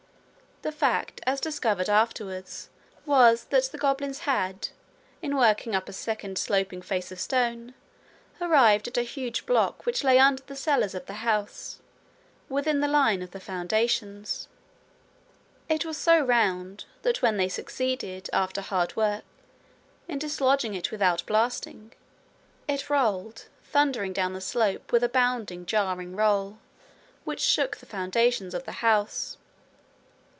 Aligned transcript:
The 0.63 0.71
fact, 0.71 1.21
as 1.25 1.41
discovered 1.41 1.89
afterwards, 1.89 2.69
was 3.03 3.45
that 3.45 3.63
the 3.71 3.79
goblins 3.79 4.19
had, 4.19 4.67
in 5.19 5.35
working 5.35 5.73
up 5.73 5.89
a 5.89 5.93
second 5.93 6.37
sloping 6.37 6.83
face 6.83 7.11
of 7.11 7.19
stone, 7.19 7.73
arrived 8.39 8.87
at 8.87 8.95
a 8.95 9.01
huge 9.01 9.47
block 9.47 9.87
which 9.87 10.03
lay 10.03 10.19
under 10.19 10.43
the 10.43 10.55
cellars 10.55 10.93
of 10.93 11.07
the 11.07 11.23
house, 11.25 11.79
within 12.47 12.79
the 12.79 12.87
line 12.87 13.23
of 13.23 13.31
the 13.31 13.39
foundations. 13.39 14.47
It 15.67 15.83
was 15.83 15.97
so 15.97 16.23
round 16.23 16.85
that 17.01 17.23
when 17.23 17.37
they 17.37 17.49
succeeded, 17.49 18.29
after 18.31 18.61
hard 18.61 18.95
work, 18.95 19.23
in 20.07 20.19
dislodging 20.19 20.75
it 20.75 20.91
without 20.91 21.25
blasting, 21.25 21.91
it 22.67 22.87
rolled 22.87 23.45
thundering 23.63 24.13
down 24.13 24.33
the 24.33 24.39
slope 24.41 24.91
with 24.91 25.03
a 25.03 25.09
bounding, 25.09 25.65
jarring 25.65 26.15
roll, 26.15 26.59
which 27.23 27.39
shook 27.41 27.77
the 27.77 27.87
foundations 27.87 28.53
of 28.53 28.65
the 28.65 28.73
house. 28.83 29.39